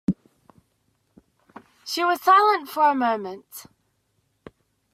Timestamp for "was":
2.03-2.19